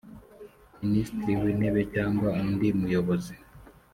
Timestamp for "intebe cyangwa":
1.51-2.27